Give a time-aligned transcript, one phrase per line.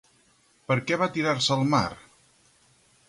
[0.71, 1.85] Per què va tirar-se al mar?